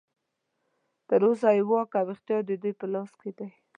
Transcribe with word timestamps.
تر 1.07 1.21
اوسه 1.27 1.49
یې 1.57 1.63
واک 1.69 1.91
او 2.01 2.07
اختیار 2.13 2.41
ددوی 2.45 2.73
په 2.79 2.85
لاس 2.93 3.11
کې 3.21 3.31
دی. 3.37 3.49